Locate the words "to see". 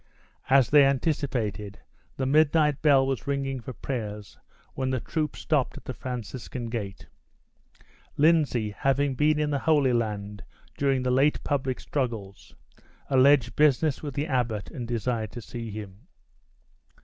15.33-15.69